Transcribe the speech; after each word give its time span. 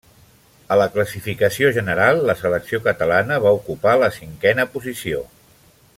A 0.75 0.77
la 0.81 0.87
classificació 0.95 1.69
general 1.75 2.23
la 2.31 2.37
selecció 2.41 2.81
catalana 2.89 3.37
va 3.45 3.55
ocupar 3.61 3.95
la 4.05 4.11
cinquena 4.19 4.67
posició. 4.79 5.25